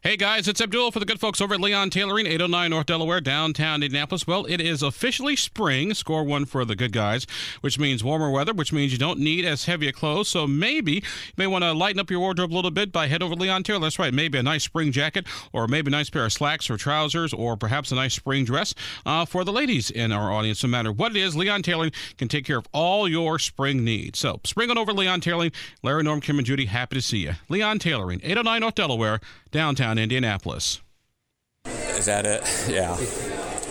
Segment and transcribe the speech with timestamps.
[0.00, 3.20] Hey guys, it's Abdul for the good folks over at Leon Tailoring, 809 North Delaware,
[3.20, 4.28] downtown Indianapolis.
[4.28, 5.92] Well, it is officially spring.
[5.92, 7.26] Score one for the good guys,
[7.62, 10.28] which means warmer weather, which means you don't need as heavy a clothes.
[10.28, 11.02] So maybe you
[11.36, 13.64] may want to lighten up your wardrobe a little bit by head over to Leon
[13.64, 13.80] Taylor.
[13.80, 16.76] That's right, maybe a nice spring jacket, or maybe a nice pair of slacks or
[16.76, 20.62] trousers, or perhaps a nice spring dress uh, for the ladies in our audience.
[20.62, 24.20] No matter what it is, Leon Tailoring can take care of all your spring needs.
[24.20, 25.50] So spring on over Leon Tailoring.
[25.82, 27.32] Larry, Norm, Kim, and Judy, happy to see you.
[27.48, 29.18] Leon Tailoring, 809 North Delaware,
[29.50, 30.80] downtown Indianapolis.
[31.66, 32.42] Is that it?
[32.68, 32.96] Yeah.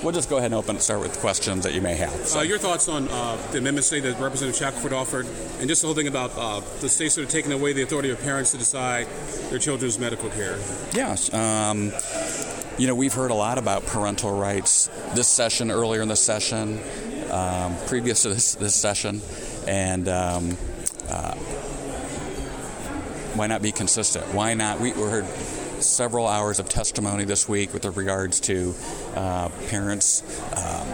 [0.03, 2.11] We'll just go ahead and open and start with questions that you may have.
[2.27, 2.39] So.
[2.39, 5.25] Uh, your thoughts on uh, the amendment say that Representative Shackleford offered,
[5.59, 8.11] and just the whole thing about uh, the states sort of taking away the authority
[8.11, 9.07] of parents to decide
[9.49, 10.59] their children's medical care.
[10.93, 11.33] Yes.
[11.33, 11.91] Um,
[12.77, 16.79] you know, we've heard a lot about parental rights this session, earlier in the session,
[17.31, 19.19] um, previous to this, this session,
[19.67, 20.57] and um,
[21.09, 21.33] uh,
[23.33, 24.25] why not be consistent?
[24.33, 24.79] Why not?
[24.79, 25.25] We, we heard
[25.79, 28.73] several hours of testimony this week with regards to
[29.15, 30.21] uh, parents.
[30.53, 30.87] Um,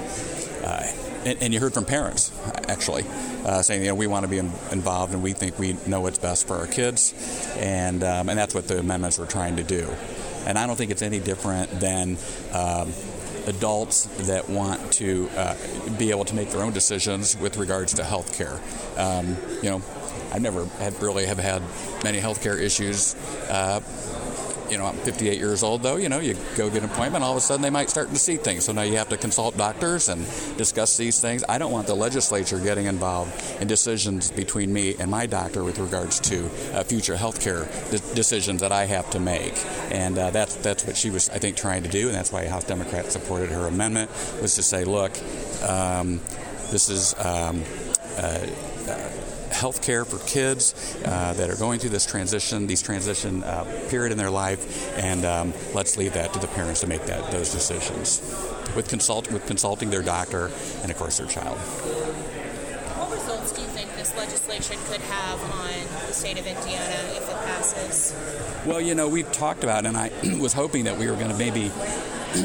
[0.64, 0.92] uh,
[1.26, 2.32] and, you heard from parents
[2.68, 3.06] actually
[3.46, 6.02] uh, saying, you know, we want to be in, involved and we think we know
[6.02, 7.14] what's best for our kids,
[7.58, 9.90] and um, and that's what the amendments are trying to do.
[10.46, 12.18] And I don't think it's any different than.
[12.54, 12.92] Um,
[13.46, 15.54] adults that want to uh,
[15.98, 18.58] be able to make their own decisions with regards to health care.
[18.98, 19.82] Um, you know,
[20.32, 20.64] I've never
[21.02, 21.62] really have had
[22.04, 23.16] many healthcare issues
[23.50, 23.82] uh,
[24.70, 27.32] you know, I'm 58 years old though, you know, you go get an appointment, all
[27.32, 28.66] of a sudden they might start to see things.
[28.66, 30.26] So now you have to consult doctors and
[30.58, 31.44] discuss these things.
[31.48, 35.80] I don't want the legislature getting involved in decisions between me and my doctor with
[35.80, 39.54] regards to uh, future health care de- decisions that I have to make.
[39.92, 42.08] And uh, that's, that's what she was, I think, trying to do.
[42.08, 44.10] And that's why House Democrats supported her amendment,
[44.42, 45.12] was to say, look,
[45.68, 46.20] um,
[46.72, 47.14] this is.
[47.20, 47.64] Um,
[48.18, 48.46] uh,
[49.64, 50.76] health care for kids
[51.06, 55.24] uh, that are going through this transition, these transition uh, period in their life, and
[55.24, 58.20] um, let's leave that to the parents to make that those decisions
[58.76, 61.58] with consult with consulting their doctor and of course their child.
[63.00, 67.24] What results do you think this legislation could have on the state of Indiana if
[67.24, 68.14] it passes?
[68.66, 71.38] Well, you know, we've talked about, and I was hoping that we were going to
[71.38, 71.72] maybe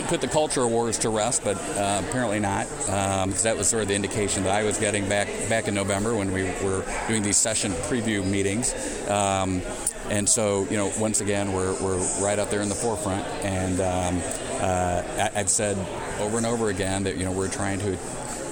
[0.08, 3.82] put the culture wars to rest, but uh, apparently not, because um, that was sort
[3.82, 7.22] of the indication that I was getting back back in November when we were doing
[7.22, 8.74] these session preview meetings.
[9.08, 9.62] Um,
[10.10, 13.26] and so, you know, once again, we're, we're right up there in the forefront.
[13.44, 14.22] And um,
[14.60, 15.02] uh,
[15.34, 15.76] I, I've said
[16.18, 17.98] over and over again that, you know, we're trying to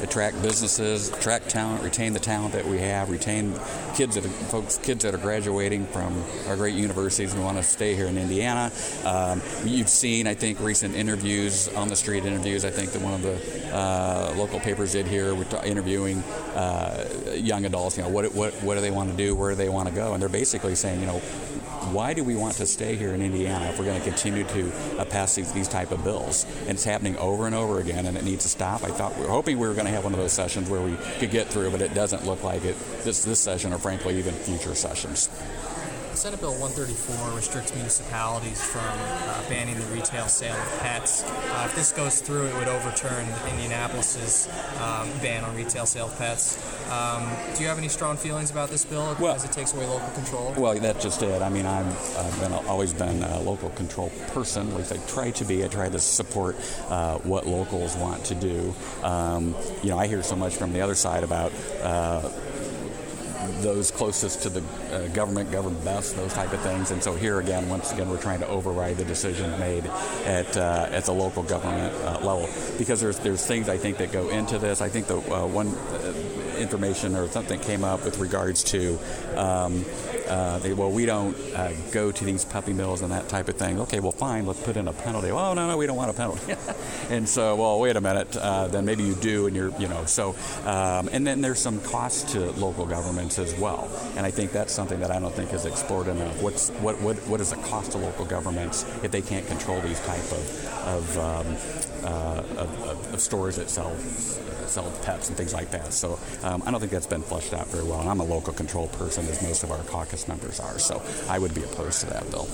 [0.03, 3.59] attract businesses, attract talent, retain the talent that we have, retain
[3.95, 7.63] kids that are, folks, kids that are graduating from our great universities and want to
[7.63, 8.71] stay here in Indiana.
[9.05, 12.65] Um, you've seen, I think, recent interviews on the street interviews.
[12.65, 16.19] I think that one of the uh, local papers did here, we're interviewing
[16.55, 17.97] uh, young adults.
[17.97, 19.35] You know, what what what do they want to do?
[19.35, 20.13] Where do they want to go?
[20.13, 21.21] And they're basically saying, you know,
[21.93, 24.73] why do we want to stay here in Indiana if we're going to continue to
[24.99, 26.47] uh, pass these, these type of bills?
[26.61, 28.85] And it's happening over and over again, and it needs to stop.
[28.85, 30.81] I thought we were hoping we were going to have one of those sessions where
[30.81, 34.19] we could get through, but it doesn't look like it this this session, or frankly,
[34.19, 35.29] even future sessions.
[36.17, 41.23] Senate Bill 134 restricts municipalities from uh, banning the retail sale of pets.
[41.25, 44.49] Uh, if this goes through, it would overturn Indianapolis's
[44.81, 46.57] um, ban on retail sale of pets.
[46.91, 49.85] Um, do you have any strong feelings about this bill well, as it takes away
[49.87, 50.55] local control?
[50.57, 51.43] Well, that's just it.
[51.43, 54.71] I mean, I've, I've been, always been a local control person.
[54.71, 55.65] At least I try to be.
[55.67, 56.57] I try to support
[56.89, 58.75] uh, what locals want to do.
[59.03, 62.31] Um, you know, I hear so much from the other side about uh,
[63.61, 64.63] those closest to the
[64.93, 66.91] uh, government govern best, those type of things.
[66.91, 69.87] And so here again, once again, we're trying to override the decision made
[70.25, 74.13] at uh, at the local government uh, level because there's there's things I think that
[74.13, 74.81] go into this.
[74.81, 78.99] I think the uh, one uh, information or something came up with regards to.
[79.37, 79.85] Um,
[80.29, 83.57] uh, they, well, we don't uh, go to these puppy mills and that type of
[83.57, 83.81] thing.
[83.81, 85.31] Okay, well, fine, let's put in a penalty.
[85.31, 86.55] Oh, no, no, we don't want a penalty.
[87.11, 90.05] and so, well, wait a minute, uh, then maybe you do, and you're, you know,
[90.05, 93.91] so, um, and then there's some cost to local governments as well.
[94.17, 96.43] And I think that's something that I don't think is explored enough.
[96.43, 100.01] What's, what, what, what is the cost to local governments if they can't control these
[100.01, 101.57] type of, of, um,
[102.05, 103.97] uh, of, of, stores that sell
[104.69, 105.93] sell pets and things like that.
[105.93, 108.01] So um, I don't think that's been fleshed out very well.
[108.01, 110.79] And I'm a local control person, as most of our caucus members are.
[110.79, 112.49] So I would be opposed to that bill.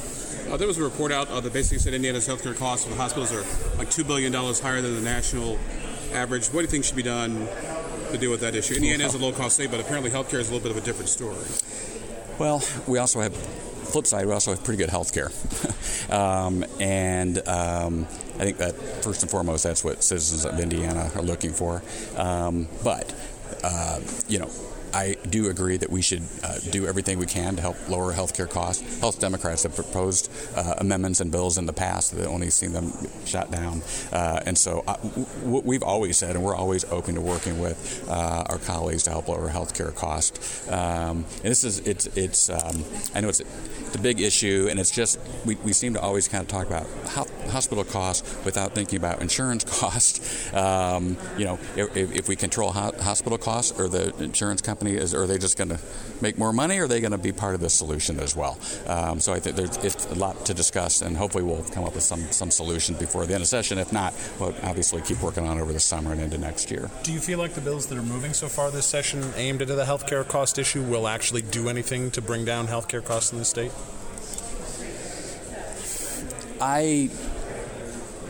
[0.51, 2.97] Uh, there was a report out uh, that basically said Indiana's healthcare costs for the
[2.97, 3.43] hospitals are
[3.79, 5.59] like $2 billion higher than the national
[6.13, 6.49] average.
[6.49, 7.49] What do you think should be done
[8.11, 8.75] to deal with that issue?
[8.75, 10.85] Indiana is a low cost state, but apparently healthcare is a little bit of a
[10.85, 11.47] different story.
[12.39, 13.35] Well, we also have
[13.93, 15.31] flip side, we also have pretty good health care.
[16.11, 18.07] um, and um,
[18.37, 18.75] I think that
[19.05, 21.83] first and foremost, that's what citizens of Indiana are looking for.
[22.17, 23.15] Um, but,
[23.63, 24.51] uh, you know,
[24.95, 28.49] I do agree that we should uh, do everything we can to help lower healthcare
[28.49, 29.01] costs.
[29.01, 32.93] House Democrats have proposed uh, amendments and bills in the past that only seen them
[33.25, 33.83] shot down.
[34.13, 38.05] Uh, and so uh, w- we've always said, and we're always open to working with
[38.09, 40.69] uh, our colleagues to help lower healthcare costs.
[40.69, 42.85] Um, and this is it's it's um,
[43.15, 43.43] I know it's
[43.95, 46.87] a big issue, and it's just we, we seem to always kind of talk about
[47.51, 50.53] hospital costs without thinking about insurance costs.
[50.55, 55.15] Um, you know, if, if, we control ho- hospital costs, or the insurance company is,
[55.15, 55.79] are they just going to
[56.21, 58.59] make more money, or are they going to be part of the solution as well?
[58.87, 61.95] Um, so I think there's it's a lot to discuss, and hopefully we'll come up
[61.95, 63.79] with some some solutions before the end of session.
[63.79, 66.91] If not, we'll obviously keep working on it over the summer and into next year.
[67.03, 69.69] Do you feel like the bills that are moving so far this session, aimed at
[69.69, 73.45] the healthcare cost issue, will actually do anything to bring down healthcare costs in the
[73.45, 73.73] state?
[76.61, 77.11] I,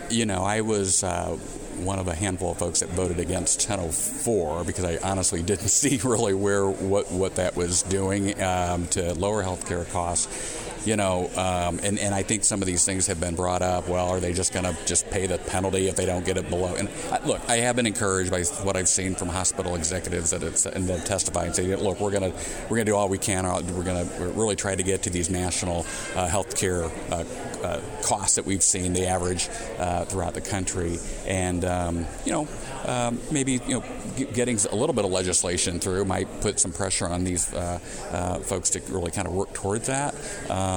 [0.09, 1.37] you know, I was uh,
[1.84, 5.99] one of a handful of folks that voted against 1004 because I honestly didn't see
[6.02, 11.81] really where what what that was doing um, to lower healthcare costs you know, um,
[11.82, 13.88] and, and I think some of these things have been brought up.
[13.88, 16.49] Well, are they just going to just pay the penalty if they don't get it
[16.49, 16.75] below?
[16.75, 20.43] And I, look, I have been encouraged by what I've seen from hospital executives that
[20.43, 23.08] it's, and then testify and say, look, we're going to we're going to do all
[23.08, 23.44] we can.
[23.44, 25.87] We're going to really try to get to these national
[26.17, 27.25] uh, health care uh,
[27.62, 29.49] uh, costs that we've seen, the average
[29.79, 32.49] uh, throughout the country, and um, you know,
[32.87, 33.84] um, maybe you know,
[34.32, 37.79] getting a little bit of legislation through might put some pressure on these uh,
[38.11, 40.14] uh, folks to really kind of work towards that.
[40.50, 40.72] Um,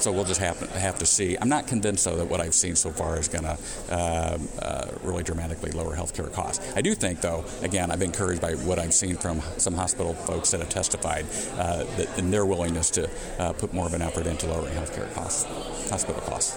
[0.00, 1.36] so we'll just have, have to see.
[1.40, 3.58] I'm not convinced, though, that what I've seen so far is going to
[3.90, 6.64] uh, uh, really dramatically lower healthcare costs.
[6.76, 10.14] I do think, though, again, I've been encouraged by what I've seen from some hospital
[10.14, 14.02] folks that have testified uh, that in their willingness to uh, put more of an
[14.02, 15.44] effort into lowering healthcare costs,
[15.90, 16.56] hospital costs.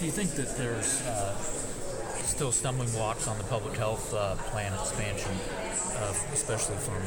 [0.00, 1.34] Do you think that there's uh,
[2.22, 5.32] still stumbling blocks on the public health uh, plan expansion,
[6.32, 7.02] especially from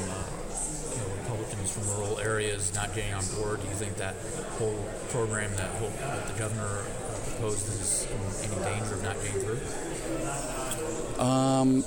[1.75, 3.62] from rural areas not getting on board?
[3.62, 4.16] Do you think that
[4.57, 4.80] whole
[5.10, 9.42] program that, whole, that the governor uh, proposed is in any danger of not getting
[9.42, 9.60] through?
[11.22, 11.83] Um,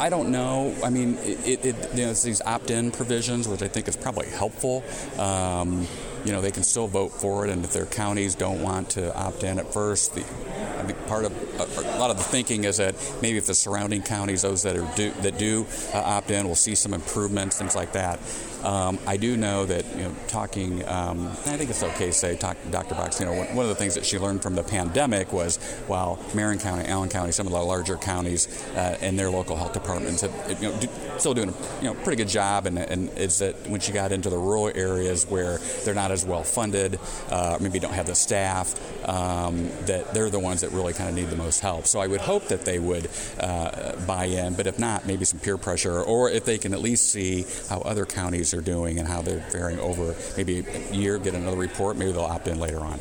[0.00, 0.74] I don't know.
[0.82, 4.28] I mean, it, it, you know, it's these opt-in provisions, which I think is probably
[4.28, 4.82] helpful.
[5.18, 5.86] Um,
[6.24, 9.14] you know, they can still vote for it, and if their counties don't want to
[9.14, 12.62] opt in at first, the, I think part of a, a, lot of the thinking
[12.62, 16.30] is that maybe if the surrounding counties, those that are do, that do uh, opt
[16.30, 18.20] in, will see some improvements, things like that.
[18.62, 20.86] Um, I do know that you know talking.
[20.86, 22.94] Um, I think it's okay to say talk, Dr.
[22.94, 23.18] Box.
[23.18, 26.22] You know, one, one, of the things that she learned from the pandemic was while
[26.34, 30.20] Marion County, Allen County, some of the larger counties uh, and their local health departments
[30.20, 33.38] have you know do, still doing a you know pretty good job, and, and is
[33.38, 36.98] that when she got into the rural areas where they're not as well funded,
[37.30, 38.74] uh, maybe don't have the staff,
[39.08, 41.86] um, that they're the ones that really kind of need the most help.
[41.86, 43.08] So I would hope that they would
[43.38, 46.80] uh, buy in, but if not, maybe some peer pressure, or if they can at
[46.80, 51.18] least see how other counties are doing and how they're faring over maybe a year,
[51.18, 52.98] get another report, maybe they'll opt in later on.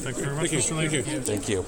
[0.00, 1.02] Thank you very much, Thank you.
[1.02, 1.64] Thank you.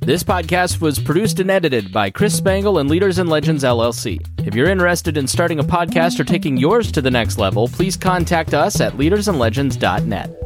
[0.00, 4.18] This podcast was produced and edited by Chris Spangle and Leaders and Legends LLC.
[4.44, 7.96] If you're interested in starting a podcast or taking yours to the next level, please
[7.96, 10.39] contact us at leadersandlegends.net.